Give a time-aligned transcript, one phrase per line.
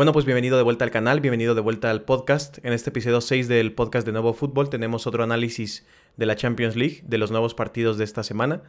[0.00, 2.56] Bueno, pues bienvenido de vuelta al canal, bienvenido de vuelta al podcast.
[2.64, 6.74] En este episodio 6 del podcast de Nuevo Fútbol tenemos otro análisis de la Champions
[6.74, 8.62] League, de los nuevos partidos de esta semana,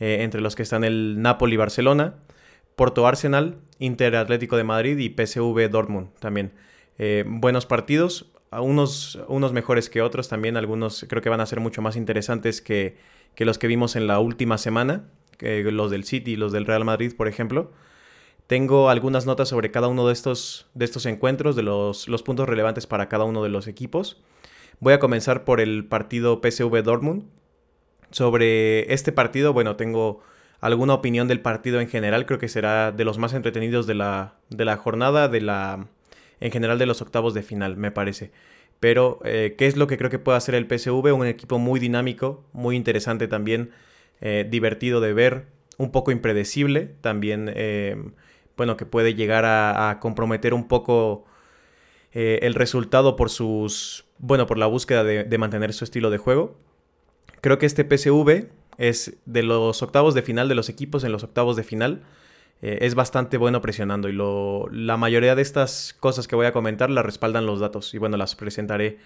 [0.00, 2.16] eh, entre los que están el Napoli-Barcelona,
[2.74, 6.50] Porto-Arsenal, Inter-Atlético de Madrid y PSV-Dortmund también.
[6.98, 11.60] Eh, buenos partidos, unos, unos mejores que otros también, algunos creo que van a ser
[11.60, 12.96] mucho más interesantes que,
[13.36, 15.04] que los que vimos en la última semana,
[15.38, 17.70] los del City y los del Real Madrid, por ejemplo.
[18.46, 22.48] Tengo algunas notas sobre cada uno de estos, de estos encuentros, de los, los puntos
[22.48, 24.22] relevantes para cada uno de los equipos.
[24.80, 27.24] Voy a comenzar por el partido PSV Dortmund.
[28.10, 30.20] Sobre este partido, bueno, tengo
[30.60, 32.26] alguna opinión del partido en general.
[32.26, 35.86] Creo que será de los más entretenidos de la, de la jornada, de la,
[36.40, 38.32] en general de los octavos de final, me parece.
[38.80, 41.14] Pero, eh, ¿qué es lo que creo que puede hacer el PSV?
[41.14, 43.70] Un equipo muy dinámico, muy interesante también,
[44.20, 45.46] eh, divertido de ver,
[45.78, 47.50] un poco impredecible también.
[47.54, 47.96] Eh,
[48.62, 51.24] bueno, que puede llegar a, comprometer un poco
[52.12, 56.56] eh, el resultado por sus, bueno, por la búsqueda de, mantener su estilo de juego.
[57.40, 58.46] Creo que este PSV
[58.78, 62.04] es de los octavos de final, de los equipos en los octavos de final,
[62.60, 66.52] eh, es bastante bueno presionando y lo, la mayoría de estas cosas que voy a
[66.52, 68.98] comentar las respaldan los datos y bueno, las presentaré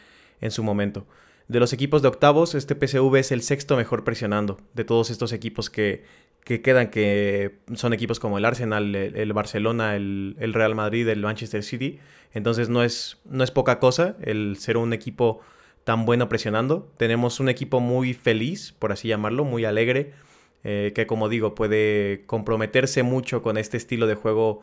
[0.43, 1.07] en su momento.
[1.49, 5.33] De los equipos de octavos, este PSV es el sexto mejor presionando de todos estos
[5.33, 6.05] equipos que,
[6.47, 11.65] que quedan, que son equipos como el Arsenal, el, Barcelona, el, Real Madrid, el Manchester
[11.65, 11.99] City.
[12.35, 15.41] Entonces no es, no es poca cosa el ser un equipo
[15.83, 16.89] tan bueno presionando.
[16.99, 20.13] Tenemos un equipo muy feliz, por así llamarlo, muy alegre,
[20.63, 24.63] eh, que como digo puede comprometerse mucho con este estilo de juego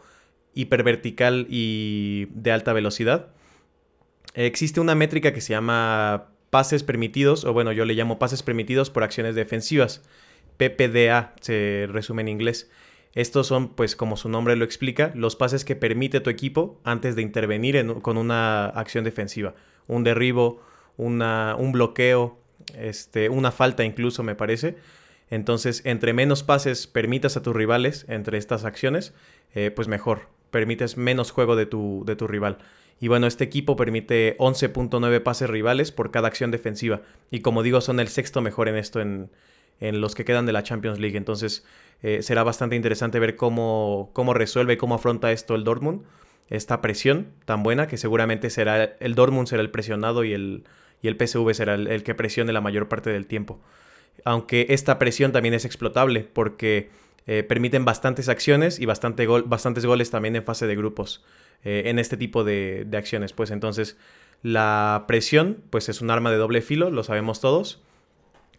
[0.54, 3.34] hipervertical y de alta velocidad.
[4.36, 8.90] existe una métrica que se llama pases permitidos, o bueno, yo le llamo pases permitidos
[8.90, 10.02] por acciones defensivas.
[10.58, 12.70] PPDA se resume en inglés.
[13.14, 17.16] Estos son, pues como su nombre lo explica, los pases que permite tu equipo antes
[17.16, 19.54] de intervenir con una acción defensiva.
[19.88, 20.62] Un derribo,
[20.98, 22.38] una, un bloqueo,
[22.76, 24.78] este, una falta incluso me parece.
[25.30, 29.14] Entonces, entre menos pases permitas a tus rivales entre estas acciones,
[29.54, 30.28] eh, pues mejor.
[30.50, 32.58] Permites menos juego de tu, de tu rival.
[33.00, 37.02] Y bueno, este equipo permite 11.9 pases rivales por cada acción defensiva.
[37.32, 39.30] Y como digo, son el sexto mejor en esto en,
[39.80, 41.18] en los que quedan de la Champions League.
[41.18, 41.66] Entonces
[42.02, 46.04] eh, será bastante interesante ver cómo, cómo resuelve, cómo afronta esto el Dortmund.
[46.50, 50.66] Esta presión tan buena que seguramente será el Dortmund será el presionado y el,
[51.02, 53.62] y el PSV será el, que presione la mayor parte del tiempo.
[54.26, 56.90] Aunque esta presión también es explotable porque
[57.26, 58.86] eh, permiten bastantes acciones y
[59.26, 61.24] gol, bastantes goles también en fase de grupos
[61.64, 63.32] eh, en este tipo de, de acciones.
[63.32, 63.98] Pues entonces
[64.42, 67.82] la presión pues es un arma de doble filo, lo sabemos todos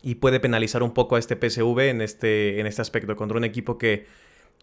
[0.05, 3.45] y puede penalizar un poco a este PSV en este, en este aspecto contra un
[3.45, 4.07] equipo que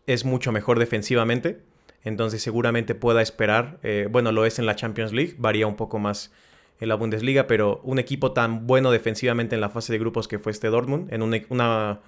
[0.06, 1.60] es mucho mejor defensivamente.
[2.04, 6.00] Entonces seguramente pueda esperar, eh, bueno, lo es en la Champions League, varía un poco
[6.00, 6.32] más
[6.80, 10.40] en la Bundesliga, pero un equipo tan bueno defensivamente en la fase de grupos que
[10.40, 12.00] fue este Dortmund, en un, una,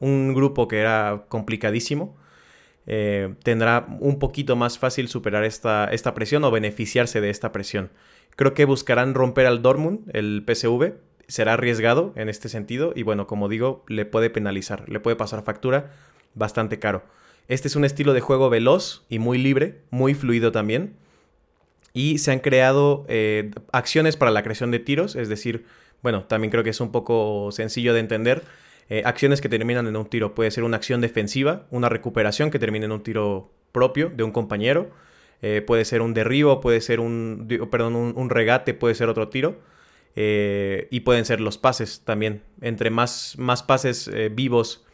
[0.00, 2.16] un grupo que era complicadísimo,
[2.86, 7.90] eh, tendrá un poquito más fácil superar esta, esta presión o beneficiarse de esta presión.
[8.36, 10.94] Creo que buscarán romper al Dortmund, el PSV,
[11.28, 15.42] será arriesgado en este sentido y bueno, como digo, le puede penalizar, le puede pasar
[15.42, 15.92] factura
[16.34, 17.02] bastante caro.
[17.48, 20.94] Este es un estilo de juego veloz y muy libre, muy fluido también.
[21.92, 25.64] Y se han creado eh, acciones para la creación de tiros, es decir,
[26.02, 28.42] bueno, también creo que es un poco sencillo de entender.
[28.90, 30.34] Eh, acciones que terminan en un tiro.
[30.34, 34.32] Puede ser una acción defensiva, una recuperación que termine en un tiro propio de un
[34.32, 34.90] compañero.
[35.40, 39.56] Eh, puede ser un derribo, puede ser un, perdón, un regate, puede ser otro tiro.
[40.16, 42.42] Eh, y pueden ser los pases también.
[42.60, 44.84] Entre más, más pases eh, vivos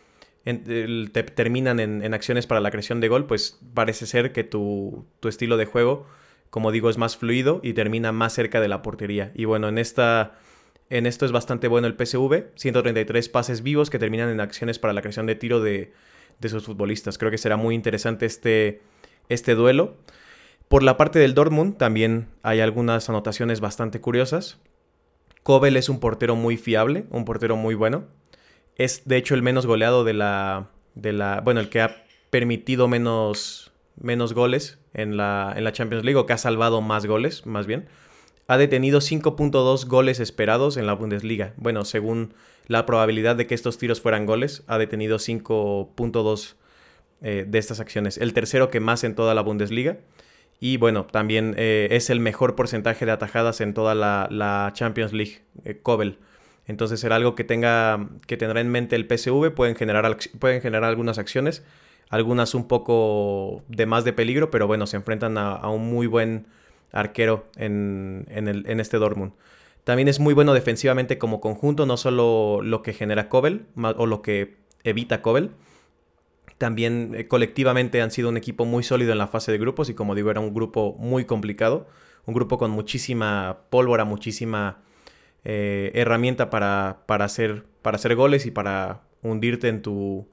[0.44, 5.56] te, terminan en, acciones para la creación de gol, pues parece ser que tu, estilo
[5.56, 6.06] de juego,
[6.48, 9.32] como digo, es más fluido y termina más cerca de la portería.
[9.34, 10.38] Y bueno, en esta...
[10.92, 14.92] En esto es bastante bueno el PSV, 133 pases vivos que terminan en acciones para
[14.92, 15.92] la creación de tiro de,
[16.41, 17.16] de sus futbolistas.
[17.16, 18.82] Creo que será muy interesante este,
[19.28, 19.98] este duelo.
[20.66, 24.58] Por la parte del Dortmund también hay algunas anotaciones bastante curiosas.
[25.42, 28.04] Kobel es un portero muy fiable, un portero muy bueno.
[28.76, 30.70] Es de hecho el menos goleado de la.
[30.94, 36.04] De la bueno, el que ha permitido menos, menos goles en la, en la Champions
[36.04, 37.88] League, o que ha salvado más goles, más bien.
[38.48, 41.54] Ha detenido 5.2 goles esperados en la Bundesliga.
[41.56, 42.34] Bueno, según
[42.66, 46.54] la probabilidad de que estos tiros fueran goles, ha detenido 5.2
[47.22, 48.19] eh, de estas acciones.
[48.19, 49.98] El tercero que más en toda la Bundesliga.
[50.60, 55.40] Y bueno, también eh, es el mejor porcentaje de atajadas en toda la, Champions League,
[55.64, 55.80] eh,
[56.66, 59.52] Entonces será algo que, tenga, que tendrá en mente el PSV.
[59.54, 61.64] Pueden generar, pueden generar algunas acciones.
[62.10, 66.46] algunas un poco de más de peligro, pero bueno, se enfrentan a, un muy buen
[66.92, 69.32] arquero en, en, este Dortmund.
[69.84, 74.22] También es muy bueno defensivamente como conjunto, no solo lo que genera Kobel o lo
[74.22, 75.52] que evita Kobel.
[76.60, 79.94] También eh, colectivamente han sido un equipo muy sólido en la fase de grupos y
[79.94, 81.86] como digo era un grupo muy complicado,
[82.26, 84.82] un grupo con muchísima pólvora, muchísima
[85.42, 90.28] eh, herramienta para, para, hacer, para hacer goles y para hundirte en tu,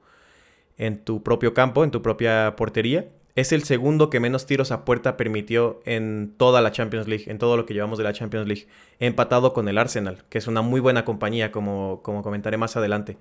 [0.76, 3.08] en tu propio campo, en tu propia portería.
[3.34, 7.38] Es el segundo que menos tiros a puerta permitió en toda la Champions League, en
[7.38, 8.66] todo lo que llevamos de la Champions League,
[9.00, 13.16] empatado con el Arsenal, que es una muy buena compañía, como, como comentaré más adelante.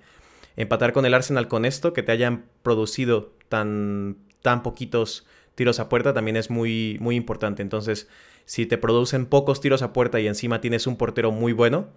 [0.58, 5.26] Empatar con el Arsenal con esto, que te hayan producido tan, tan poquitos
[5.56, 7.62] tiros a puerta, también es muy, muy importante.
[7.62, 8.10] Entonces,
[8.46, 11.88] si te producen pocos tiros a puerta y encima tienes un portero muy bueno,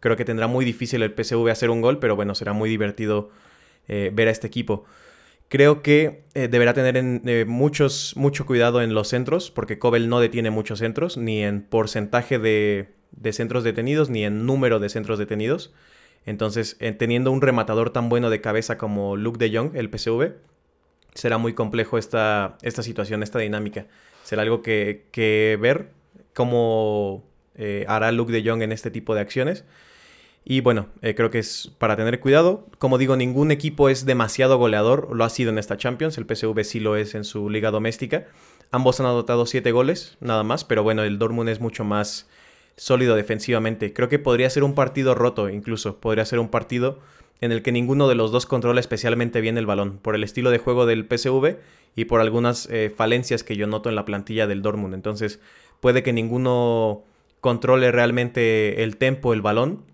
[0.00, 3.30] creo que tendrá muy difícil el PSV hacer un gol, pero bueno, será muy divertido
[3.88, 4.84] eh, ver a este equipo.
[5.50, 10.20] Creo que eh, deberá tener eh, muchos, mucho cuidado en los centros, porque Kobel no
[10.20, 12.88] detiene muchos centros, ni en porcentaje de,
[13.32, 15.72] centros detenidos, ni en número de centros detenidos.
[16.26, 20.34] Entonces, eh, teniendo un rematador tan bueno de cabeza como Luke de Jong, el PSV,
[21.14, 23.86] será muy complejo esta, esta situación, esta dinámica.
[24.22, 25.90] Será algo que, que ver
[26.34, 27.24] cómo
[27.88, 29.64] hará Luke de Jong en este tipo de acciones.
[30.44, 32.66] Y bueno, eh, creo que es para tener cuidado.
[32.78, 36.64] Como digo, ningún equipo es demasiado goleador, lo ha sido en esta Champions, el PSV
[36.64, 38.26] sí lo es en su liga doméstica.
[38.70, 42.28] Ambos han anotado 7 goles, nada más, pero bueno, el Dortmund es mucho más
[42.76, 43.92] sólido defensivamente.
[43.92, 46.98] Creo que podría ser un partido roto incluso, podría ser un partido
[47.40, 50.50] en el que ninguno de los dos controla especialmente bien el balón, por el estilo
[50.50, 51.56] de juego del PSV
[51.96, 54.94] y por algunas eh, falencias que yo noto en la plantilla del Dortmund.
[54.94, 55.40] Entonces,
[55.80, 57.04] puede que ninguno
[57.40, 59.84] controle realmente el tempo, el balón,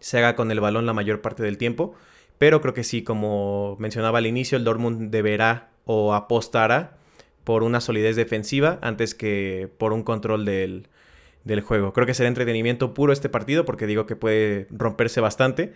[0.00, 1.94] se haga con el balón la mayor parte del tiempo.
[2.36, 6.98] Pero creo que sí, como mencionaba al inicio, el Dortmund deberá o apostará
[7.44, 10.88] por una solidez defensiva antes que por un control del,
[11.60, 11.92] juego.
[11.92, 15.72] Creo que será entretenimiento puro este partido porque digo que puede romperse bastante.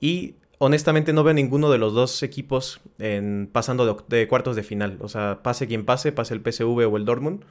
[0.00, 4.98] Y honestamente no veo ninguno de los dos equipos en, pasando de, cuartos de final.
[5.00, 7.44] O sea, pase quien pase, pase el PSV o el Dortmund.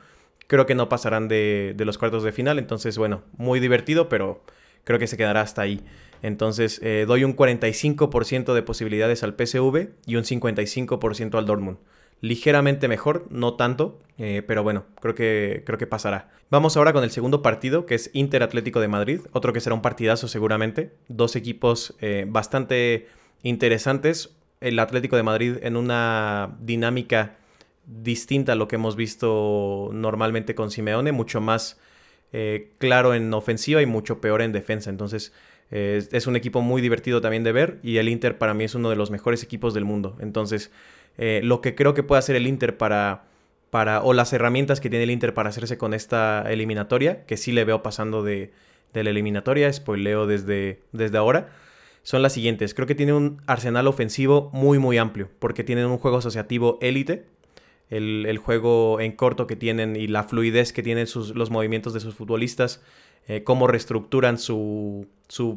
[0.48, 2.60] Creo que no pasarán de, de los cuartos de final.
[2.60, 4.44] Entonces, bueno, muy divertido, pero
[4.84, 5.84] creo que se quedará hasta ahí.
[6.22, 11.78] Entonces eh, doy un 45% de posibilidades al PSV y un 55% al Dortmund.
[12.22, 16.32] Ligeramente mejor, no tanto, eh, pero bueno, creo que, creo que pasará.
[16.50, 19.76] Vamos ahora con el segundo partido, que es Inter Atlético de Madrid, otro que será
[19.76, 20.94] un partidazo seguramente.
[21.10, 23.08] Dos equipos eh, bastante
[23.44, 24.36] interesantes.
[24.62, 27.36] El Atlético de Madrid en una dinámica
[27.86, 31.80] distinta a lo que hemos visto normalmente con Simeone, mucho más
[32.78, 34.90] claro en ofensiva y mucho peor en defensa.
[34.90, 35.32] Entonces,
[35.72, 38.90] es un equipo muy divertido también de ver y el Inter para mí es uno
[38.90, 40.18] de los mejores equipos del mundo.
[40.20, 40.70] Entonces,
[41.18, 43.26] eh, lo que creo que puede hacer el Inter para,
[43.70, 47.52] para, o las herramientas que tiene el Inter para hacerse con esta eliminatoria, que sí
[47.52, 48.52] le veo pasando de,
[48.94, 51.50] de la eliminatoria, spoileo desde, desde ahora,
[52.04, 52.74] son las siguientes.
[52.74, 57.26] Creo que tiene un arsenal ofensivo muy, muy amplio, porque tienen un juego asociativo élite.
[57.90, 61.94] El, el, juego en corto que tienen y la fluidez que tienen sus, los movimientos
[61.94, 62.82] de sus futbolistas
[63.30, 65.08] eh, cómo reestructuran su,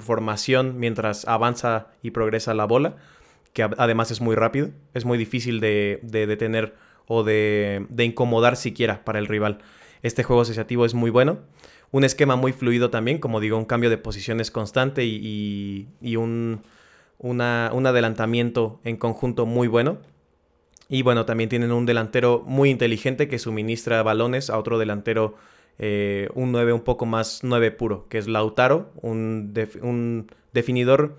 [0.00, 2.96] formación mientras avanza y progresa la bola,
[3.52, 6.74] que además es muy rápido, es muy difícil de, detener
[7.06, 9.58] o de, incomodar siquiera para el rival.
[10.02, 11.40] Este juego asociativo es muy bueno.
[11.90, 16.62] Un esquema muy fluido también, como digo, un cambio de posiciones constante y, un,
[17.18, 19.98] un adelantamiento en conjunto muy bueno.
[20.88, 25.36] Y bueno, también tienen un delantero muy inteligente que suministra balones a otro delantero
[25.78, 31.16] eh, un 9 un poco más 9 puro, que es Lautaro, un, un definidor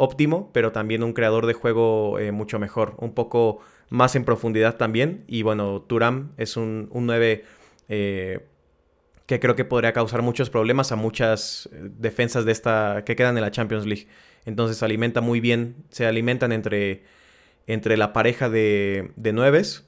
[0.00, 4.76] óptimo, pero también un creador de juego eh, mucho mejor, un poco más en profundidad
[4.76, 5.24] también.
[5.26, 7.44] Y bueno, Turam es un, un 9
[7.88, 8.40] eh,
[9.26, 13.42] que creo que podría causar muchos problemas a muchas defensas de esta que quedan en
[13.42, 14.08] la Champions League.
[14.46, 17.04] Entonces se alimenta muy bien, se alimentan entre,
[17.66, 19.86] entre la pareja de, de nueves.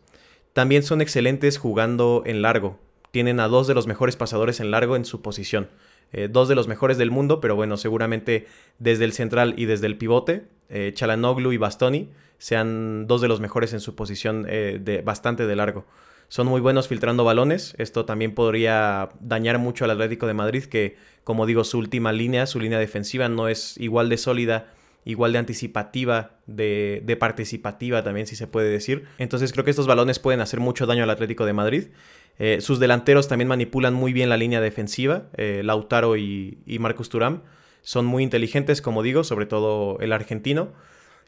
[0.52, 2.78] También son excelentes jugando en largo
[3.12, 5.68] tienen a dos de los mejores pasadores en largo en su posición.
[6.12, 8.46] Eh, dos de los mejores del mundo, pero bueno, seguramente
[8.78, 13.40] desde el central y desde el pivote, eh, Chalanoglu y Bastoni sean dos de los
[13.40, 15.86] mejores en su posición eh, de, bastante de largo.
[16.28, 17.74] Son muy buenos filtrando balones.
[17.78, 22.46] Esto también podría dañar mucho al Atlético de Madrid, que como digo, su última línea,
[22.46, 24.72] su línea defensiva no es igual de sólida,
[25.04, 29.04] igual de anticipativa, de, de participativa también, si se puede decir.
[29.18, 31.84] Entonces creo que estos balones pueden hacer mucho daño al Atlético de Madrid.
[32.38, 35.24] Eh, sus delanteros también manipulan muy bien la línea defensiva.
[35.36, 37.42] Eh, Lautaro y, Marcus Turam
[37.82, 40.72] son muy inteligentes, como digo, sobre todo el argentino.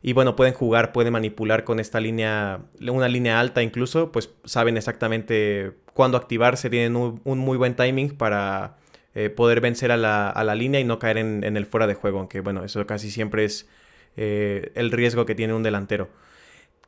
[0.02, 4.76] y bueno, pueden jugar, pueden manipular con esta línea, una línea alta incluso, pues saben
[4.76, 8.76] exactamente cuándo activarse, tienen un, muy buen timing para
[9.14, 12.40] eh, poder vencer a la, línea y no caer en, el fuera de juego, aunque
[12.40, 13.68] bueno, eso casi siempre es
[14.16, 16.10] el riesgo que tiene un delantero.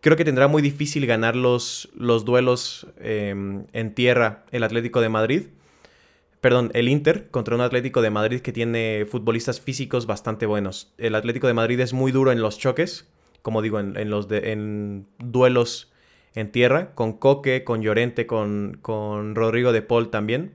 [0.01, 5.09] Creo que tendrá muy difícil ganar los, los duelos em, en tierra el Atlético de
[5.09, 5.43] Madrid
[6.47, 10.95] perdón, el Inter contra un Atlético de Madrid que tiene futbolistas físicos bastante buenos.
[10.97, 13.09] El Atlético de Madrid es muy duro en los choques,
[13.43, 15.93] como digo, en, los en duelos
[16.37, 20.53] en tierra, con Coque, con Llorente, con, con Rodrigo de Paul también.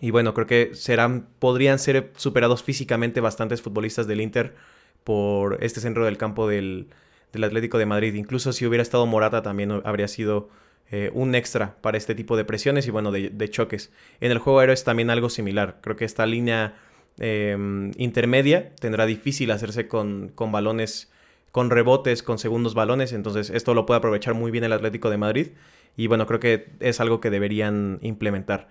[0.00, 4.54] Y bueno, creo que serán, podrían ser superados físicamente bastantes futbolistas del Inter
[5.02, 6.86] por este centro del campo del,
[7.32, 8.14] del Atlético de Madrid.
[8.14, 10.48] Incluso si hubiera estado Morata también habría sido
[10.90, 13.92] eh, un extra para este tipo de presiones y bueno, de, choques.
[14.20, 15.78] En el juego aéreo es también algo similar.
[15.80, 16.74] Creo que esta línea
[17.18, 21.12] em, intermedia tendrá difícil hacerse con, con, balones,
[21.52, 23.12] con rebotes, con segundos balones.
[23.12, 25.48] Entonces esto lo puede aprovechar muy bien el Atlético de Madrid.
[25.96, 28.68] Y bueno, creo que es algo que deberían implementar.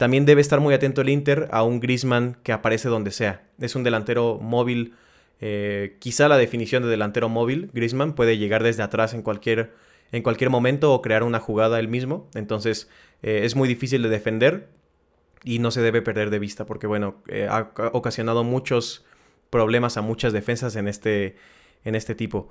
[0.00, 3.42] También debe estar muy atento el Inter a un Grisman que aparece donde sea.
[3.60, 4.94] Es un delantero móvil.
[5.40, 9.72] Eh, quizá la definición de delantero móvil, Grisman, puede llegar desde atrás en cualquier
[10.12, 12.28] en cualquier momento o crear una jugada él mismo.
[12.34, 12.90] Entonces
[13.22, 14.68] eh, es muy difícil de defender
[15.44, 19.04] y no se debe perder de vista porque, bueno, eh, ha ocasionado muchos
[19.50, 21.36] problemas a muchas defensas en este,
[21.84, 22.48] en este tipo.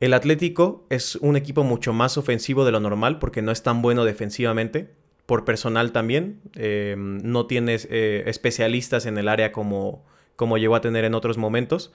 [0.00, 3.82] El Atlético es un equipo mucho más ofensivo de lo normal porque no es tan
[3.82, 4.90] bueno defensivamente.
[5.26, 6.40] Por personal también.
[6.56, 10.06] No tienes especialistas en el área como,
[10.38, 11.92] como llegó a tener en otros momentos.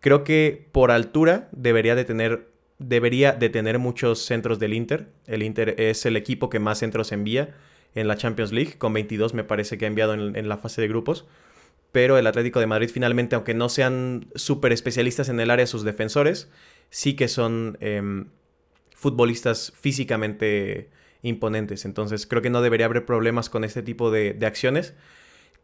[0.00, 3.36] Creo que por altura debería de tener debería
[3.78, 5.08] muchos centros del Inter.
[5.26, 7.54] El Inter es el equipo que más centros envía
[7.94, 10.88] en la Champions League, con 22 me parece que ha enviado en, la fase de
[10.88, 11.26] grupos.
[11.92, 15.84] Pero el Atlético de Madrid finalmente, aunque no sean súper especialistas en el área sus
[15.84, 16.50] defensores,
[16.88, 18.28] sí que son em,
[18.94, 20.88] futbolistas físicamente
[21.20, 21.84] imponentes.
[21.84, 24.94] Entonces creo que no debería haber problemas con este tipo de acciones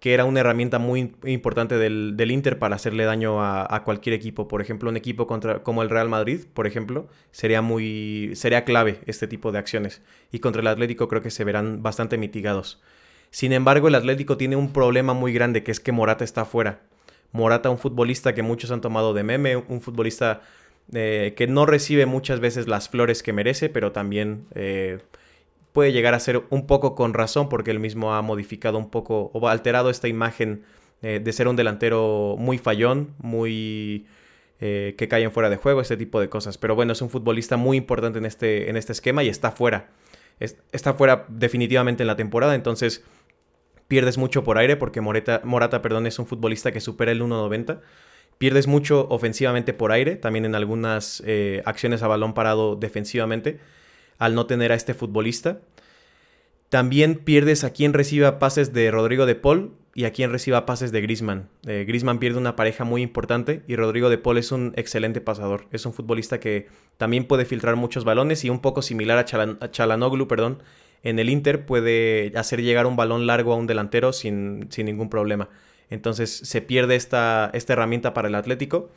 [0.00, 4.46] que era una herramienta muy importante del, Inter para hacerle daño a, cualquier equipo.
[4.46, 9.00] Por ejemplo, un equipo contra, como el Real Madrid, por ejemplo, sería muy sería clave
[9.06, 10.02] este tipo de acciones.
[10.30, 12.80] Y contra el Atlético creo que se verán bastante mitigados.
[13.30, 16.80] Sin embargo, el Atlético tiene un problema muy grande, que es que Morata está fuera.
[17.32, 20.42] Morata, un futbolista que muchos han tomado de meme, un futbolista
[20.92, 24.46] eh, que no recibe muchas veces las flores que merece, pero también...
[24.54, 24.98] Eh,
[25.72, 29.30] puede llegar a ser un poco con razón porque él mismo ha modificado un poco
[29.32, 30.64] o ha alterado esta imagen
[31.02, 34.06] eh, de ser un delantero muy fallón, muy
[34.60, 36.58] eh, que cae en fuera de juego, este tipo de cosas.
[36.58, 39.90] Pero bueno, es un futbolista muy importante en este, en este esquema y está fuera.
[40.40, 43.04] está fuera definitivamente en la temporada, entonces
[43.87, 47.80] pierdes mucho por aire porque Morata perdón, es un futbolista que supera el 1.90.
[48.38, 53.58] Pierdes mucho ofensivamente por aire, también en algunas eh, acciones a balón parado defensivamente
[54.18, 55.60] al no tener a este futbolista.
[56.68, 60.92] También pierdes a quien reciba pases de Rodrigo de Paul y a quien reciba pases
[60.92, 61.48] de Grisman.
[61.66, 65.66] Eh, Grisman pierde una pareja muy importante y Rodrigo de Paul es un excelente pasador.
[65.72, 70.28] Es un futbolista que también puede filtrar muchos balones y un poco similar a, Chalanoglu,
[70.28, 70.62] perdón,
[71.02, 75.08] en el Inter puede hacer llegar un balón largo a un delantero sin, sin ningún
[75.08, 75.48] problema.
[75.90, 78.90] Entonces se pierde esta, esta herramienta para el Atlético.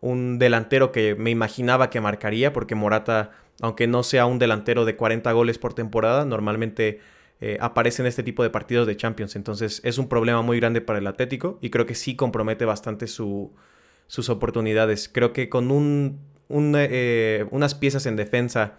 [0.00, 4.96] Un delantero que me imaginaba que marcaría porque Morata aunque no sea un delantero de
[4.96, 7.00] 40 goles por temporada, normalmente
[7.40, 9.36] eh, aparece en este tipo de partidos de Champions.
[9.36, 13.06] Entonces es un problema muy grande para el Atlético y creo que sí compromete bastante
[13.06, 15.08] sus oportunidades.
[15.12, 16.18] Creo que con
[16.50, 18.74] eh, unas piezas en defensa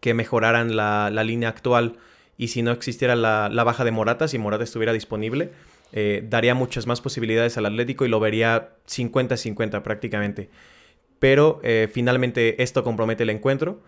[0.00, 1.96] que mejoraran la, línea actual
[2.38, 5.50] y si no existiera la, baja de Morata, si Morata estuviera disponible,
[5.92, 10.50] eh, daría muchas más posibilidades al Atlético y lo vería 50-50 prácticamente
[11.18, 13.80] pero eh, finalmente esto compromete el encuentro.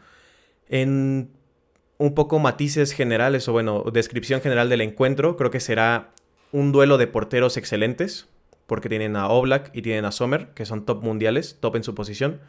[0.69, 1.31] En
[1.99, 6.13] un poco matices generales o bueno, descripción general del encuentro, creo que será
[6.53, 8.29] un duelo de porteros excelentes,
[8.67, 11.95] porque tienen a Oblak y tienen a Sommer, que son top mundiales, top en su
[11.95, 12.41] posición.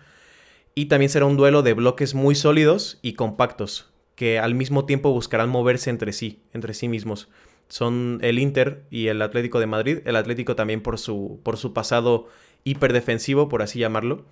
[0.75, 5.11] Y también será un duelo de bloques muy sólidos y compactos, que al mismo tiempo
[5.11, 7.29] buscarán moverse entre sí, entre sí mismos.
[7.67, 11.73] Son el Inter y el Atlético de Madrid, el Atlético también por su, por su
[11.73, 12.27] pasado
[12.63, 14.25] hiperdefensivo, por así llamarlo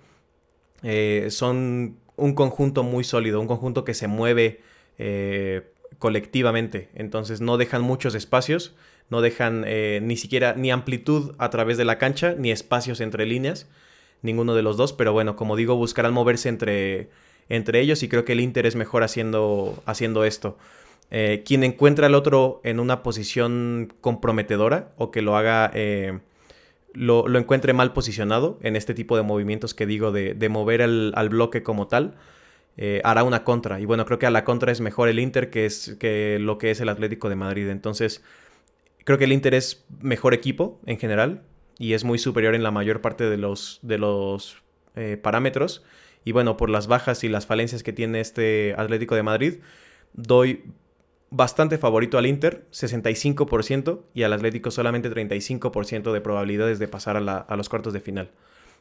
[0.82, 4.60] eh, son un conjunto muy sólido, un conjunto que se mueve
[4.98, 6.88] eh, colectivamente.
[6.94, 8.74] Entonces no dejan muchos espacios,
[9.10, 13.26] no dejan eh, ni siquiera ni amplitud a través de la cancha, ni espacios entre
[13.26, 13.68] líneas,
[14.22, 14.92] ninguno de los dos.
[14.92, 17.08] Pero bueno, como digo, buscarán moverse entre,
[17.48, 20.58] entre ellos y creo que el Inter es mejor haciendo, haciendo esto.
[21.44, 25.72] quien encuentra al otro en una posición comprometedora o que lo haga
[26.98, 31.62] lo, encuentre mal posicionado en este tipo de movimientos que digo de, mover al bloque
[31.62, 32.16] como tal,
[32.80, 33.80] eh, hará una contra.
[33.80, 36.58] Y bueno, creo que a la contra es mejor el Inter que, es, que lo
[36.58, 37.68] que es el Atlético de Madrid.
[37.68, 38.22] Entonces,
[39.04, 41.42] creo que el Inter es mejor equipo en general
[41.76, 44.62] y es muy superior en la mayor parte de los, de los
[44.94, 45.82] eh, parámetros.
[46.24, 49.54] Y bueno, por las bajas y las falencias que tiene este Atlético de Madrid,
[50.12, 50.62] doy
[51.30, 57.38] bastante favorito al Inter, 65%, y al Atlético solamente 35% de probabilidades de pasar a,
[57.38, 58.30] a los cuartos de final.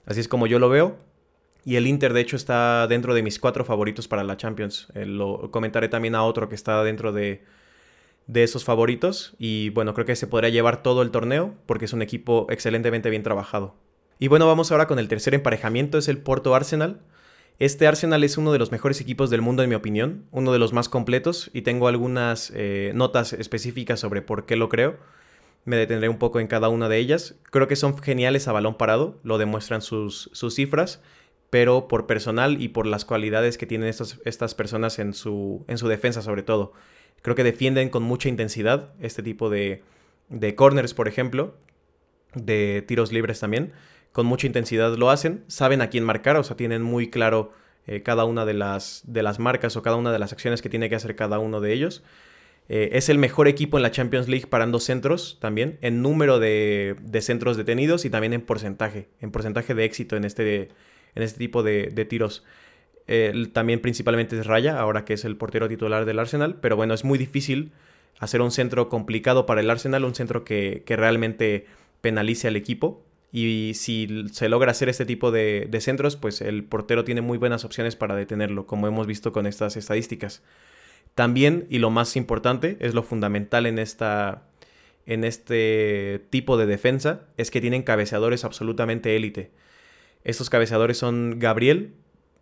[0.06, 0.98] Así es como yo lo veo.
[1.68, 4.88] Y el Inter, de hecho, está dentro de mis cuatro favoritos para la Champions.
[4.94, 7.44] Eh, lo comentaré también a otro que está dentro de,
[8.34, 9.36] esos favoritos.
[9.38, 13.10] Y bueno, creo que se podría llevar todo el torneo porque es un equipo excelentemente
[13.10, 13.75] bien trabajado.
[14.18, 17.01] Y bueno, vamos ahora con el tercer emparejamiento, es el Porto Arsenal.
[17.60, 20.60] Este Arsenal es uno de los mejores equipos del mundo en mi opinión, uno de
[20.60, 24.98] los más completos y tengo algunas eh, notas específicas sobre por qué lo creo.
[25.66, 27.36] Me detendré un poco en cada una de ellas.
[27.50, 31.02] Creo que son geniales a balón parado, lo demuestran sus, sus cifras
[31.50, 35.88] pero por personal y por las cualidades que tienen estas personas en su, en su
[35.88, 36.74] defensa sobre todo.
[37.22, 39.84] Creo que defienden con mucha intensidad este tipo de,
[40.30, 41.56] de corners, por ejemplo,
[42.34, 43.74] de tiros libres también.
[44.17, 47.51] Con mucha intensidad lo hacen, saben a quién marcar, o sea, tienen muy claro
[47.86, 50.69] eh, cada una de las, de las marcas o cada una de las acciones que
[50.69, 52.01] tiene que hacer cada uno de ellos.
[52.67, 56.95] Eh, es el mejor equipo en la Champions League parando centros también, en número de,
[57.00, 60.69] de centros detenidos y también en porcentaje, en porcentaje de éxito en este,
[61.13, 62.43] en este tipo de, tiros.
[63.53, 67.03] también principalmente es Raya, ahora que es el portero titular del Arsenal, pero bueno, es
[67.03, 67.71] muy difícil
[68.17, 71.67] hacer un centro complicado para el Arsenal, un centro que, realmente
[72.01, 73.03] penalice al equipo.
[73.31, 77.65] Y si se logra hacer este tipo de, centros, pues el portero tiene muy buenas
[77.65, 80.43] opciones para detenerlo, como hemos visto con estas estadísticas.
[81.15, 84.43] También, y lo más importante, es lo fundamental en, esta,
[85.05, 89.51] en este tipo de defensa, es que tienen cabeceadores absolutamente élite.
[90.24, 91.93] Estos cabeceadores son Gabriel,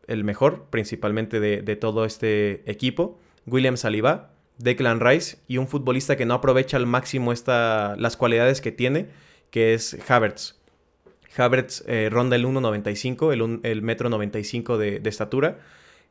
[0.07, 6.25] el mejor, principalmente de, todo este equipo, William Saliba, Declan Rice y un futbolista que
[6.25, 9.07] no aprovecha al máximo esta, las cualidades que tiene,
[9.49, 10.55] que es Havertz.
[11.37, 15.59] Havertz eh, ronda el 1.95, el, el metro 95 de, de, estatura.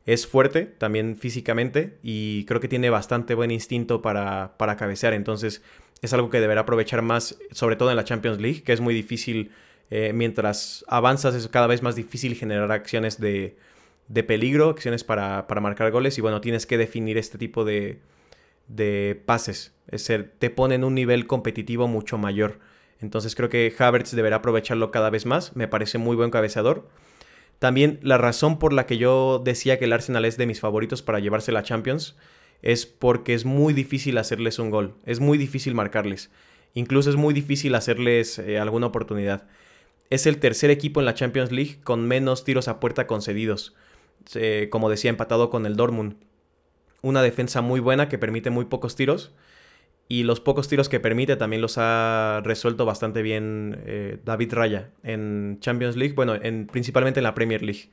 [0.05, 5.13] Es fuerte también físicamente y creo que tiene bastante buen instinto para, para cabecear.
[5.13, 5.63] Entonces
[6.01, 8.93] es algo que deberá aprovechar más, sobre todo en la Champions League, que es muy
[8.93, 9.51] difícil
[9.91, 13.55] eh, mientras avanzas es cada vez más difícil generar acciones de,
[14.27, 17.99] peligro, acciones para, marcar goles y bueno, tienes que definir este tipo de,
[18.67, 19.73] de pases.
[19.87, 22.59] Es ser, te pone en un nivel competitivo mucho mayor.
[23.05, 25.55] Entonces creo que Havertz deberá aprovecharlo cada vez más.
[25.55, 26.89] Me parece muy buen cabeceador.
[27.59, 31.01] También la razón por la que yo decía que el Arsenal es de mis favoritos
[31.01, 32.17] para llevarse la Champions
[32.61, 34.95] es porque es muy difícil hacerles un gol.
[35.05, 36.31] Es muy difícil marcarles.
[36.73, 39.47] Incluso es muy difícil hacerles eh, alguna oportunidad
[40.09, 43.75] es el tercer equipo en la Champions League con menos tiros a puerta concedidos.
[44.69, 46.15] como decía, empatado con el Dortmund.
[47.01, 49.33] Una defensa muy buena que permite muy pocos tiros.
[50.07, 54.89] Y los pocos tiros que permite también los ha resuelto bastante bien eh, David Raya
[55.03, 57.89] en Champions League, bueno, en, principalmente en la Premier League.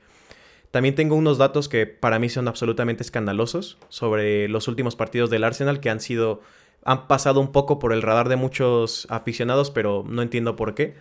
[0.71, 5.45] También tengo unos datos que para mí son absolutamente escandalosos sobre los últimos partidos del
[5.45, 6.41] Arsenal que han sido
[6.85, 10.97] han pasado un poco por el radar de muchos aficionados, pero no entiendo por qué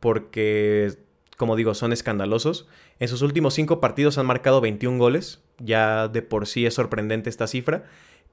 [0.00, 0.94] porque,
[1.36, 2.68] como digo, son escandalosos.
[2.98, 7.30] En sus últimos cinco partidos han marcado 21 goles, ya de por sí es sorprendente
[7.30, 7.84] esta cifra,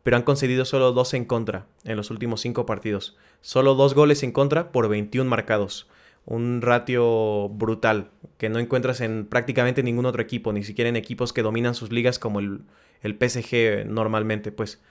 [0.03, 3.17] pero han concedido solo dos en contra en los últimos cinco partidos.
[3.41, 5.87] Solo dos goles en contra por 21 marcados.
[6.25, 11.33] Un ratio brutal que no encuentras en prácticamente ningún otro equipo, ni siquiera en equipos
[11.33, 12.61] que dominan sus ligas como el,
[13.01, 14.81] el PSG normalmente, pues.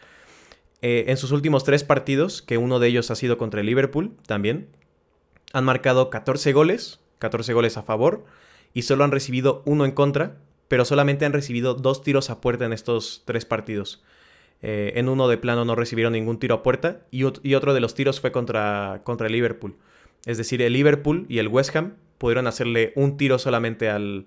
[0.83, 4.16] Eh, en sus últimos tres partidos, que uno de ellos ha sido contra el Liverpool
[4.27, 4.68] también,
[5.53, 8.25] han marcado 14 goles, 14 goles a favor,
[8.75, 12.64] y solo han recibido uno en contra, pero solamente han recibido dos tiros a puerta
[12.64, 14.03] en estos tres partidos.
[14.62, 17.94] Eh, en uno de plano no recibieron ningún tiro a puerta y, otro de los
[17.94, 19.77] tiros fue contra, contra el Liverpool.
[20.25, 24.27] Es decir, el Liverpool y el West Ham pudieron hacerle un tiro solamente al,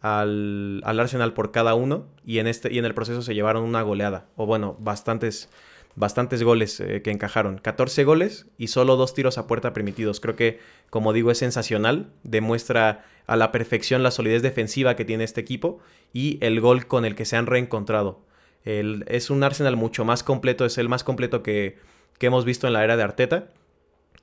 [0.00, 3.62] al, al, Arsenal por cada uno y en, este, y en el proceso se llevaron
[3.62, 5.48] una goleada, o bueno, bastantes,
[5.94, 7.58] bastantes goles eh, que encajaron.
[7.58, 10.18] 14 goles y solo dos tiros a puerta permitidos.
[10.18, 10.58] Creo que,
[10.90, 12.10] como digo, es sensacional.
[12.24, 15.78] Demuestra a la perfección la solidez defensiva que tiene este equipo
[16.12, 18.25] y el gol con el que se han reencontrado.
[18.66, 21.78] Es un Arsenal mucho más completo, es el más completo que,
[22.18, 23.48] que hemos visto en la era de Arteta.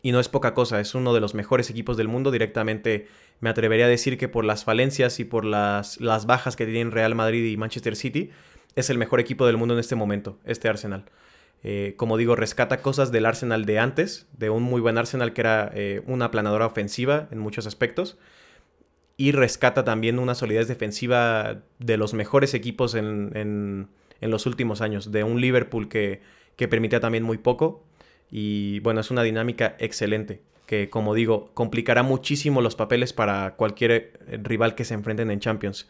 [0.05, 2.29] Y no es poca cosa, es uno de los mejores equipos del mundo.
[2.29, 3.07] Directamente
[3.39, 6.91] me atrevería a decir que por las falencias y por las, las bajas que tienen
[6.91, 8.31] Real Madrid y Manchester City,
[8.75, 11.05] es el mejor equipo del mundo en este momento, este Arsenal.
[11.63, 15.41] Eh, como digo, rescata cosas del Arsenal de antes, de un muy buen Arsenal que
[15.41, 18.17] era eh, una planadora ofensiva en muchos aspectos.
[19.15, 23.87] Y rescata también una solidez defensiva de los mejores equipos en,
[24.31, 26.21] los últimos años, de un Liverpool que,
[26.55, 27.83] que permitía también muy poco.
[28.31, 33.91] Y bueno, es una dinámica excelente que como digo, complicará muchísimo los papeles para cualquier
[33.91, 35.89] eh, rival que se enfrenten en Champions.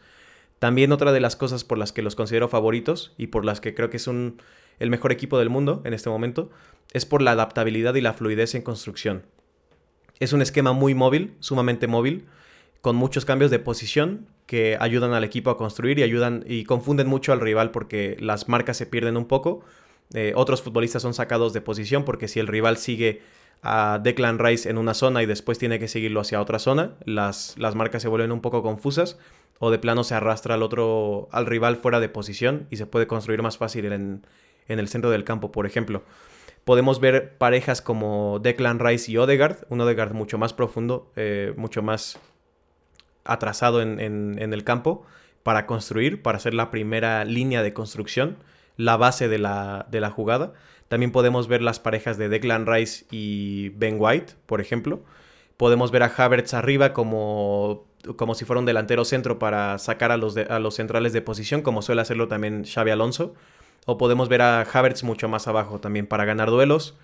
[0.60, 3.76] También otra de las cosas por las que los considero favoritos y por las que
[3.76, 4.42] creo que es un,
[4.80, 6.50] el mejor equipo del mundo en este momento
[6.94, 9.24] es por la adaptabilidad y la fluidez en construcción.
[10.20, 12.26] Es un esquema muy móvil, sumamente móvil,
[12.82, 17.08] con muchos cambios de posición que ayudan al equipo a construir y ayudan y confunden
[17.08, 19.62] mucho al rival porque las marcas se pierden un poco.
[20.14, 23.24] Eh, otros futbolistas son sacados de posición porque si el rival sigue
[23.64, 27.56] a Declan Rice en una zona y después tiene que seguirlo hacia otra zona, las,
[27.58, 29.18] las marcas se vuelven un poco confusas
[29.58, 33.08] o de plano se arrastra al otro, al rival fuera de posición y se puede
[33.08, 34.24] construir más fácil en,
[34.68, 36.04] el centro del campo, por ejemplo.
[36.64, 41.82] Podemos ver parejas como Declan Rice y Odegaard, un Odegaard mucho más profundo, eh, mucho
[41.82, 42.20] más
[43.26, 45.06] atrasado en, el campo
[45.44, 48.38] para construir, para ser la primera línea de construcción,
[48.78, 50.54] la base de la, jugada.
[50.88, 55.02] También podemos ver las parejas de Declan Rice y Ben White, por ejemplo.
[55.58, 60.18] Podemos ver a Havertz arriba como, como si fuera un delantero centro para sacar a
[60.18, 60.36] los,
[60.76, 63.34] centrales de posición, como suele hacerlo también Xavi Alonso.
[63.86, 66.98] O podemos ver a Havertz mucho más abajo también para ganar duelos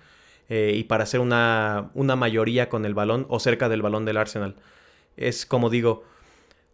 [0.48, 4.56] eh, y para hacer una mayoría con el balón o cerca del balón del Arsenal.
[5.16, 6.04] Es como digo,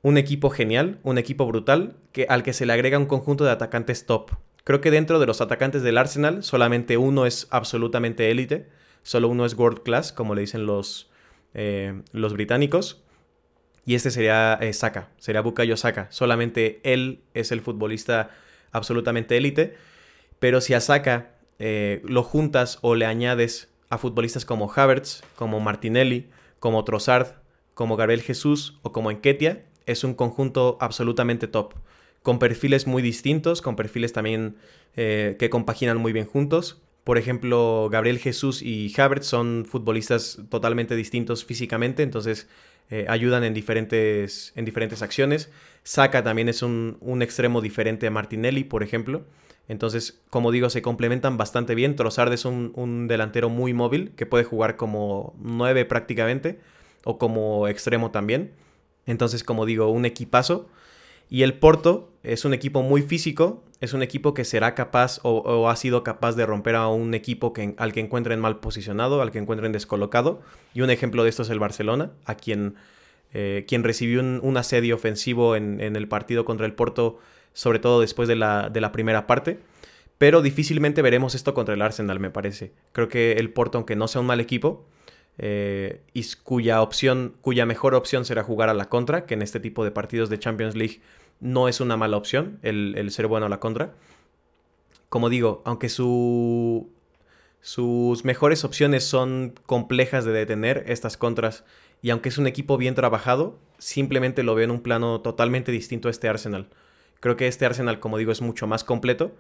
[0.03, 3.51] un equipo genial, un equipo brutal, que, al que se le agrega un conjunto de
[3.51, 4.31] atacantes top.
[4.65, 8.69] Creo que dentro de los atacantes del Arsenal solamente uno es absolutamente élite,
[9.03, 11.11] solo uno es world class, como le dicen los,
[11.55, 13.03] eh, los británicos.
[13.85, 16.09] Y este sería eh, Saka, sería Bukayo Saka.
[16.11, 18.31] Solamente él es el futbolista
[18.73, 19.77] absolutamente élite.
[20.41, 25.61] Pero si a Saka eh, lo juntas o le añades a futbolistas como Havertz, como
[25.61, 27.37] Martinelli, como Trossard,
[27.77, 31.75] como Gabriel Jesús o como Enketia, es un conjunto absolutamente top
[32.23, 34.57] con perfiles muy distintos, con perfiles también
[34.97, 36.81] eh, que compaginan muy bien juntos.
[37.05, 42.49] Por ejemplo, Gabriel Jesús y Havertz son futbolistas totalmente distintos físicamente, entonces
[42.89, 45.53] eh, ayudan en diferentes, en diferentes acciones.
[45.83, 49.27] Saka también es un, extremo diferente a Martinelli, por ejemplo.
[49.69, 51.95] Entonces, como digo, se complementan bastante bien.
[51.95, 56.59] Trossard es un, un delantero muy móvil que puede jugar como 9 prácticamente
[57.07, 58.53] o como extremo también.
[59.07, 60.69] Entonces, como digo, un equipazo.
[61.31, 65.69] Y el Porto es un equipo muy físico, es un equipo que será capaz o,
[65.69, 69.31] ha sido capaz de romper a un equipo que, al que encuentren mal posicionado, al
[69.31, 70.43] que encuentren descolocado.
[70.75, 72.75] Y un ejemplo de esto es el Barcelona, a quien,
[73.33, 77.21] eh, quien recibió un, asedio ofensivo en, el partido contra el Porto,
[77.53, 79.61] sobre todo después de la, de la primera parte.
[80.19, 82.73] Pero difícilmente veremos esto contra el Arsenal, me parece.
[82.93, 84.87] Creo que el Porto, aunque no sea un mal equipo,
[85.39, 89.61] eh, y cuya opción, cuya mejor opción será jugar a la contra, que en este
[89.61, 91.01] tipo de partidos de Champions League
[91.41, 93.95] no es una mala opción el, ser bueno a la contra.
[95.09, 96.91] Como digo, aunque su,
[97.61, 101.65] sus mejores opciones son complejas de detener, estas contras,
[102.03, 106.09] y aunque es un equipo bien trabajado, simplemente lo veo en un plano totalmente distinto
[106.09, 106.69] a este Arsenal.
[107.21, 109.33] Creo que este Arsenal, como digo, es mucho más completo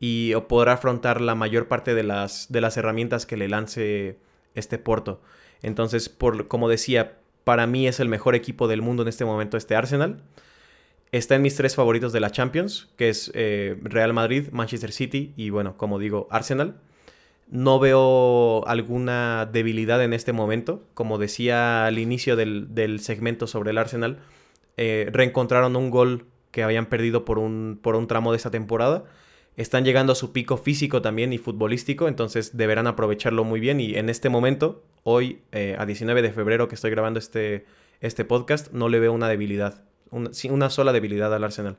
[0.00, 4.18] y podrá afrontar la mayor parte de las, de las herramientas que le lance
[4.58, 5.20] este Porto.
[5.62, 9.56] Entonces, por, como decía, para mí es el mejor equipo del mundo en este momento
[9.56, 10.22] este Arsenal.
[11.10, 15.32] Está en mis tres favoritos de la Champions, que es eh, Real Madrid, Manchester City
[15.36, 16.76] y bueno, como digo, Arsenal.
[17.50, 20.84] No veo alguna debilidad en este momento.
[20.92, 24.18] Como decía al inicio del, segmento sobre el Arsenal,
[24.76, 29.04] eh, reencontraron un gol que habían perdido por un, por un tramo de esta temporada
[29.58, 33.96] están llegando a su pico físico también y futbolístico, entonces deberán aprovecharlo muy bien y
[33.96, 37.66] en este momento, hoy eh, a 19 de febrero que estoy grabando este,
[38.00, 41.76] este podcast, no le veo una debilidad, una, una sola debilidad al Arsenal.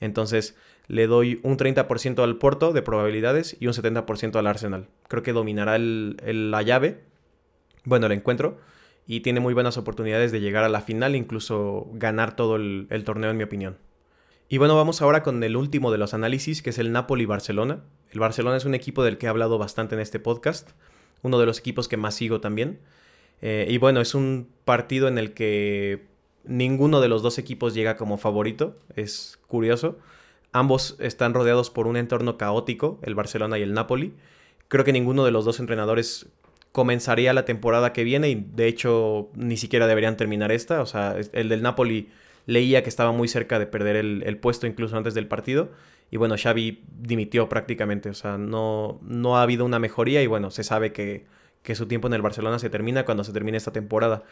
[0.00, 0.54] Entonces
[0.86, 4.88] le doy un 30% al Porto de probabilidades y un 70% al Arsenal.
[5.08, 7.04] Creo que dominará la llave,
[7.84, 8.58] bueno, el encuentro,
[9.06, 13.30] y tiene muy buenas oportunidades de llegar a la final, incluso ganar todo el torneo
[13.30, 13.78] en mi opinión.
[14.48, 17.82] Y bueno, vamos ahora con el último de los análisis, que es el Napoli-Barcelona.
[18.10, 20.70] El Barcelona es un equipo del que he hablado bastante en este podcast,
[21.22, 22.78] uno de los equipos que más sigo también.
[23.40, 26.06] Eh, y bueno, es un partido en el que
[26.44, 29.98] ninguno de los dos equipos llega como favorito, es curioso.
[30.52, 34.14] Ambos están rodeados por un entorno caótico, el Barcelona y el Napoli.
[34.68, 36.26] Creo que ninguno de los dos entrenadores
[36.70, 40.82] comenzaría la temporada que viene y de hecho ni siquiera deberían terminar esta.
[40.82, 42.10] O sea, el del Napoli
[42.46, 45.72] leía que estaba muy cerca de perder el, puesto incluso antes del partido
[46.10, 50.50] Y bueno, Xavi dimitió prácticamente, o sea, no, no ha habido una mejoría y bueno,
[50.50, 51.26] se sabe que,
[51.62, 54.24] que su tiempo en el Barcelona se termina cuando se termine esta temporada.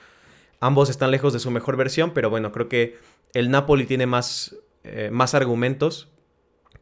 [0.61, 2.97] Ambos están lejos de su mejor versión, pero bueno, creo que
[3.33, 6.09] el Napoli tiene más, eh, más argumentos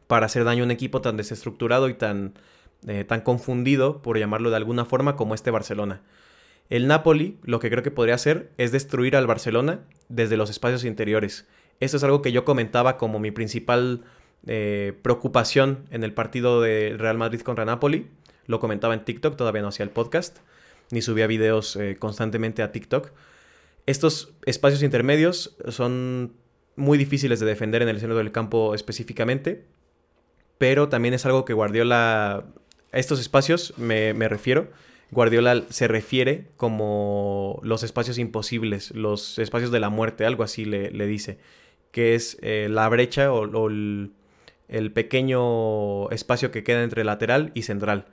[0.07, 2.33] para hacer daño a un equipo tan desestructurado y tan,
[2.85, 6.01] eh, tan confundido, por llamarlo de alguna forma, como este Barcelona.
[6.71, 10.83] El Napoli lo que creo que podría hacer es destruir al Barcelona desde los espacios
[10.83, 11.47] interiores.
[11.79, 14.03] Esto es algo que yo comentaba como mi principal
[14.47, 18.07] eh, preocupación en el partido de Real Madrid contra Napoli.
[18.47, 20.39] Lo comentaba en TikTok, todavía no hacía el podcast,
[20.89, 23.11] ni subía videos constantemente a TikTok
[23.85, 26.33] estos espacios intermedios son
[26.75, 29.65] muy difíciles de defender en el centro del campo específicamente,
[30.57, 32.45] pero también es algo que Guardiola,
[32.91, 34.69] a estos espacios me, refiero,
[35.11, 40.89] Guardiola se refiere como los espacios imposibles, los espacios de la muerte, algo así le,
[41.05, 41.37] dice,
[41.91, 44.13] que es eh, la brecha o, el,
[44.69, 48.05] el, pequeño espacio que queda entre lateral y central.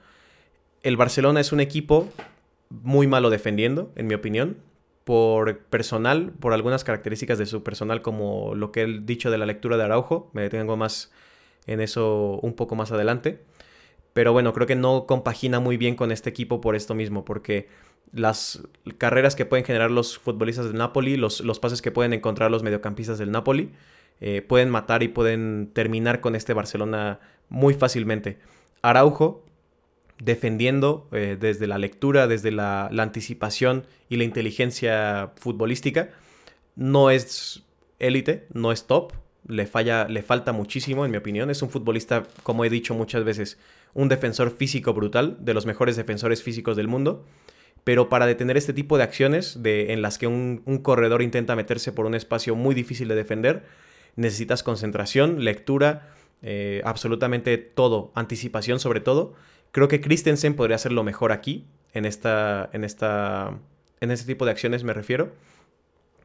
[0.82, 2.08] El Barcelona es un equipo
[2.70, 4.56] muy malo defendiendo, en mi opinión
[5.04, 9.46] por personal, por algunas características de su personal, como lo que he dicho de la
[9.46, 10.30] lectura de Araujo.
[10.34, 11.10] Me detengo más
[11.66, 13.40] en eso un poco más adelante.
[14.12, 17.68] Pero bueno, creo que no compagina muy bien con este equipo por esto mismo, porque
[18.12, 18.62] las
[18.96, 22.62] carreras que pueden generar los futbolistas del Napoli, los, los pases que pueden encontrar los
[22.62, 23.70] mediocampistas del Napoli,
[24.20, 28.38] eh, pueden matar y pueden terminar con este Barcelona muy fácilmente.
[28.82, 29.44] Araujo
[30.22, 36.10] defendiendo eh, desde la lectura, desde la, anticipación y la inteligencia futbolística.
[36.76, 37.62] No es
[37.98, 39.12] élite, no es top,
[39.46, 41.50] le, falla, le falta muchísimo, en mi opinión.
[41.50, 43.58] Es un futbolista, como he dicho muchas veces,
[43.94, 47.24] un defensor físico brutal, de los mejores defensores físicos del mundo.
[47.84, 51.92] Pero para detener este tipo de acciones de, en las que un, corredor intenta meterse
[51.92, 53.64] por un espacio muy difícil de defender,
[54.16, 56.10] necesitas concentración, lectura,
[56.42, 59.34] eh, absolutamente todo, anticipación sobre todo,
[59.72, 63.58] Creo que Christensen podría hacerlo mejor aquí, en esta, en esta,
[64.00, 65.32] en este tipo de acciones me refiero,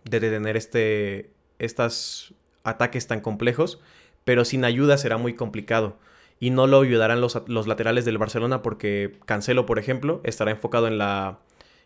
[0.06, 3.82] de detener este, estos ataques tan complejos,
[4.24, 5.98] pero sin ayuda será muy complicado.
[6.40, 10.98] Y no lo ayudarán los, laterales del Barcelona porque Cancelo, por ejemplo, estará enfocado en
[10.98, 11.40] la,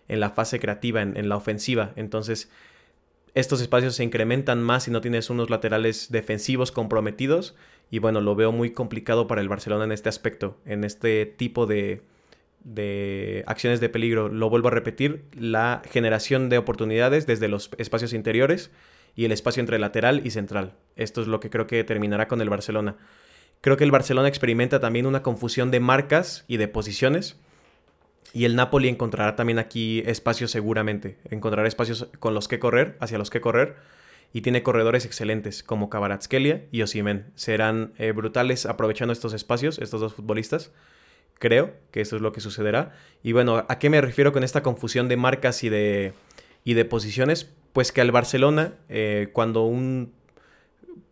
[0.07, 1.93] en la fase creativa, en, en la ofensiva.
[1.95, 2.49] Entonces,
[3.35, 7.55] estos espacios se incrementan más si no tienes unos laterales defensivos comprometidos
[7.91, 11.65] y bueno, lo veo muy complicado para el Barcelona en este aspecto, en este tipo
[11.65, 12.01] de,
[12.63, 14.27] de acciones de peligro.
[14.27, 18.71] Lo vuelvo a repetir, la generación de oportunidades desde los espacios interiores
[19.15, 20.73] y el espacio entre lateral y central.
[20.95, 22.97] Esto es lo que creo que terminará con el Barcelona.
[23.61, 27.37] Creo que el Barcelona experimenta también una confusión de marcas y de posiciones.
[28.33, 31.17] Y el Napoli encontrará también aquí espacios seguramente.
[31.29, 33.75] Encontrará espacios con los que correr, hacia los que correr
[34.33, 37.31] y tiene corredores excelentes como Kvaratskhelia y Osimen.
[37.35, 40.71] Serán eh, brutales aprovechando estos espacios, estos dos futbolistas.
[41.39, 42.93] Creo que esto es lo que sucederá.
[43.23, 46.13] Y bueno, ¿a qué me refiero con esta confusión de marcas y de,
[46.63, 47.53] y de posiciones?
[47.73, 50.13] Pues que al Barcelona, eh, cuando un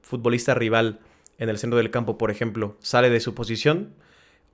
[0.01, 0.99] futbolista rival
[1.37, 3.93] en el centro del campo, por ejemplo, sale de su posición,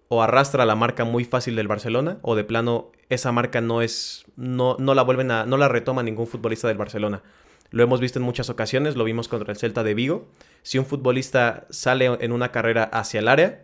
[0.08, 4.26] o arrastra la marca muy fácil del Barcelona, o de plano esa marca no es.
[4.36, 5.46] no, no la vuelven a.
[5.46, 7.24] no la retoma ningún futbolista del Barcelona.
[7.72, 10.28] Lo hemos visto en muchas ocasiones, lo vimos contra el Celta de Vigo.
[10.62, 13.64] Si un futbolista sale en una carrera hacia el área,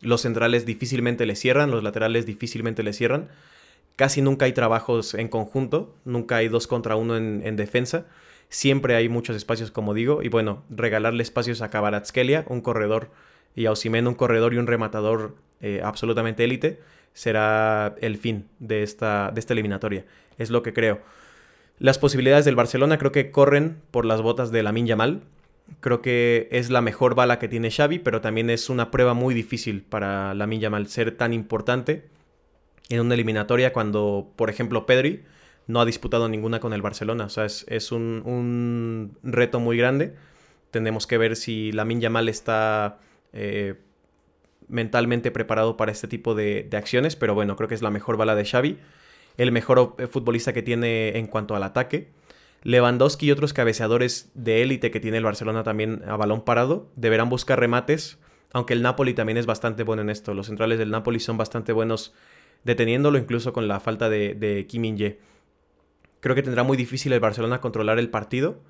[0.00, 3.28] los centrales difícilmente le cierran, los laterales difícilmente le cierran.
[3.96, 8.06] Casi nunca hay trabajos en conjunto, nunca hay dos contra uno en, defensa.
[8.48, 13.10] Siempre hay muchos espacios, como digo, y bueno, regalarle espacios a Kvaratskhelia, un corredor,
[13.54, 16.80] y a Osimhen, un corredor y un rematador eh, absolutamente élite,
[17.12, 20.04] será el fin de esta, de esta eliminatoria.
[20.38, 21.00] Es lo que creo.
[21.78, 25.22] Las posibilidades del Barcelona creo que corren por las botas de Lamin Yamal.
[25.80, 29.34] Creo que es la mejor bala que tiene Xavi, pero también es una prueba muy
[29.34, 32.08] difícil para Lamin Yamal ser tan importante
[32.90, 35.24] en una eliminatoria cuando, por ejemplo, Pedri
[35.66, 37.24] no ha disputado ninguna con el Barcelona.
[37.24, 40.14] O sea, es, un, reto muy grande.
[40.70, 42.98] Tenemos que ver si Lamin Yamal está
[43.32, 43.74] eh,
[44.68, 48.34] mentalmente preparado para este tipo de, acciones, pero bueno, creo que es la mejor bala
[48.34, 48.78] de Xavi
[49.36, 52.08] el mejor eh, futbolista que tiene en cuanto al ataque.
[52.62, 57.28] Lewandowski y otros cabeceadores de élite que tiene el Barcelona también a balón parado deberán
[57.28, 58.18] buscar remates,
[58.52, 60.34] aunque el Napoli también es bastante bueno en esto.
[60.34, 62.14] Los centrales del Napoli son bastante buenos
[62.62, 64.84] deteniéndolo, incluso con la falta de, de Kim
[66.24, 68.62] Creo que tendrá muy difícil el Barcelona controlar el partido,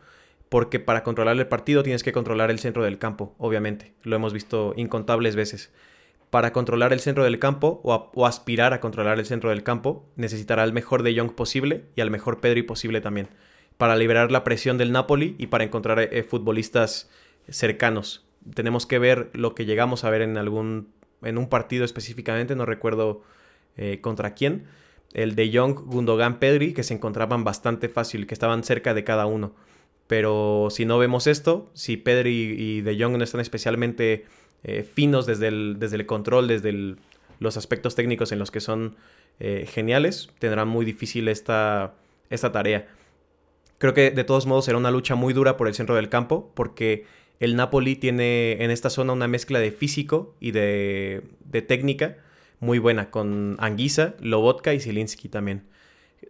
[0.48, 3.94] porque para controlar el partido tienes que controlar el centro del campo, obviamente.
[4.02, 5.72] Lo hemos visto incontables veces
[6.30, 10.64] para controlar el centro del campo o, aspirar a controlar el centro del campo, necesitará
[10.64, 13.28] al mejor de Jong posible y al mejor Pedri posible también,
[13.76, 17.08] para liberar la presión del Napoli y para encontrar eh, futbolistas
[17.48, 20.88] cercanos tenemos que ver lo que llegamos a ver en algún
[21.22, 23.22] en un partido específicamente, no recuerdo
[23.76, 24.64] eh, contra quién,
[25.14, 29.26] el de Young, Gundogan, Pedri, que se encontraban bastante fácil, que estaban cerca de cada
[29.26, 29.54] uno.
[30.06, 34.26] Pero si no vemos esto, si Pedri y De Jong no están especialmente
[34.64, 36.96] eh, finos desde el, desde el control, desde
[37.38, 38.96] los aspectos técnicos en los que son
[39.40, 41.94] eh, geniales, tendrán muy difícil esta,
[42.28, 42.88] esta tarea.
[43.78, 46.50] Creo que de todos modos será una lucha muy dura por el centro del campo,
[46.54, 47.06] porque
[47.40, 52.18] el Napoli tiene en esta zona una mezcla de físico y de, de técnica
[52.60, 55.64] muy buena, con Anguisa, Lobotka y Zielinski también.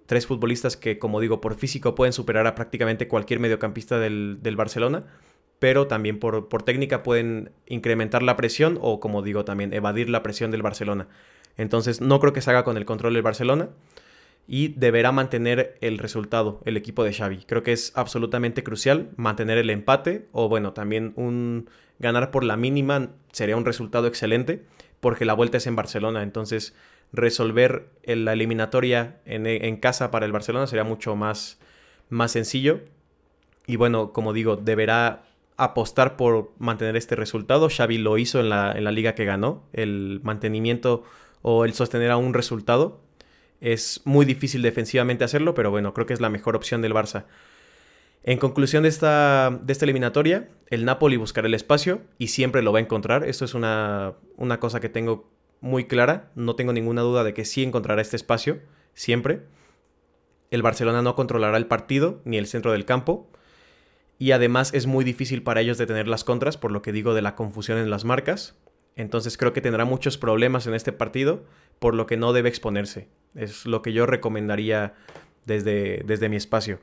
[0.06, 4.56] Tres futbolistas que, como digo, por físico pueden superar a prácticamente cualquier mediocampista del, del
[4.56, 5.04] Barcelona,
[5.58, 10.22] pero también por, por, técnica pueden incrementar la presión o, como digo, también evadir la
[10.22, 11.08] presión del Barcelona.
[11.56, 13.70] Entonces, no creo que se haga con el control del Barcelona
[14.46, 17.44] y deberá mantener el resultado el equipo de Xavi.
[17.46, 22.56] Creo que es absolutamente crucial mantener el empate o bueno, también un ganar por la
[22.56, 24.64] mínima sería un resultado excelente
[25.04, 26.74] porque la vuelta es en Barcelona, entonces
[27.12, 31.58] resolver la eliminatoria en, casa para el Barcelona sería mucho más,
[32.08, 32.80] más sencillo.
[33.66, 35.24] Y bueno, como digo, deberá
[35.58, 37.68] apostar por mantener este resultado.
[37.68, 41.04] Xavi lo hizo en la, en la liga que ganó, el mantenimiento
[41.42, 43.02] o el sostener a un resultado
[43.60, 47.26] es muy difícil defensivamente hacerlo, pero bueno, creo que es la mejor opción del Barça.
[48.24, 52.72] En conclusión de esta, de esta eliminatoria, el Napoli buscará el espacio y siempre lo
[52.72, 53.24] va a encontrar.
[53.24, 56.30] Esto es una, una cosa que tengo muy clara.
[56.34, 58.60] No tengo ninguna duda de que sí encontrará este espacio,
[58.94, 59.42] siempre.
[60.50, 63.30] El Barcelona no controlará el partido ni el centro del campo.
[64.18, 67.20] Y además es muy difícil para ellos detener las contras, por lo que digo de
[67.20, 68.56] la confusión en las marcas.
[68.96, 71.44] Entonces creo que tendrá muchos problemas en este partido,
[71.78, 73.08] por lo que no debe exponerse.
[73.34, 74.94] Es lo que yo recomendaría
[75.44, 76.78] desde, desde mi espacio.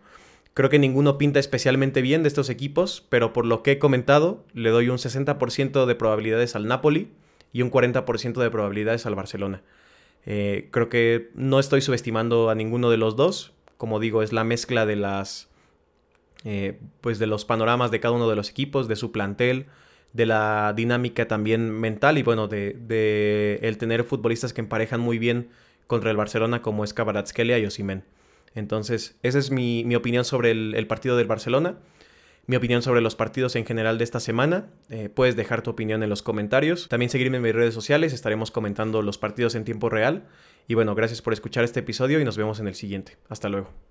[0.54, 4.44] Creo que ninguno pinta especialmente bien de estos equipos, pero por lo que he comentado,
[4.54, 7.10] le doy un 60% de probabilidades al Napoli
[7.54, 9.62] y un 40% de probabilidades al Barcelona.
[10.26, 13.54] Eh, creo que no estoy subestimando a ninguno de los dos.
[13.78, 15.50] Como digo, es la mezcla de las.
[16.44, 19.68] Eh, pues de los panoramas de cada uno de los equipos, de su plantel,
[20.12, 25.20] de la dinámica también mental y bueno, de, de el tener futbolistas que emparejan muy
[25.20, 25.50] bien
[25.86, 28.04] contra el Barcelona como es Kvaratskhelia y Osimen.
[28.56, 31.78] Entonces, esa es mi, opinión sobre el, partido del Barcelona,
[32.48, 34.68] mi opinión sobre los partidos en general de esta semana.
[34.90, 36.90] Eh, puedes dejar tu opinión en los comentarios.
[36.90, 40.28] También seguirme en mis redes sociales, estaremos comentando los partidos en tiempo real.
[40.68, 43.18] Y bueno, gracias por escuchar este episodio y nos vemos en el siguiente.
[43.30, 43.70] Hasta luego.